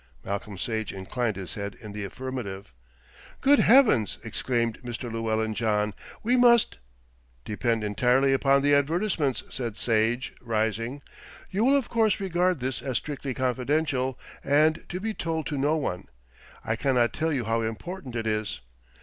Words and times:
Malcolm 0.25 0.57
Sage 0.57 0.91
inclined 0.91 1.35
his 1.35 1.53
head 1.53 1.75
in 1.79 1.91
the 1.91 2.03
affirmative. 2.03 2.73
"Good 3.39 3.59
heavens!" 3.59 4.17
exclaimed 4.23 4.79
Mr. 4.81 5.11
Llewellyn 5.13 5.53
John, 5.53 5.93
"we 6.23 6.35
must" 6.35 6.79
"Depend 7.51 7.83
entirely 7.83 8.33
upon 8.33 8.63
the 8.63 8.73
advertisements," 8.73 9.43
said 9.51 9.77
Sage, 9.77 10.33
rising. 10.41 11.03
"You 11.51 11.63
will 11.65 11.75
of 11.75 11.87
course 11.89 12.19
regard 12.19 12.61
this 12.61 12.81
as 12.81 12.97
strictly 12.97 13.35
confidential, 13.35 14.17
and 14.43 14.83
to 14.89 14.99
be 14.99 15.13
told 15.13 15.45
to 15.45 15.55
no 15.59 15.75
one. 15.77 16.05
I 16.65 16.75
cannot 16.75 17.13
tell 17.13 17.31
you 17.31 17.43
how 17.45 17.61
important 17.61 18.15
it 18.15 18.25
is." 18.25 18.59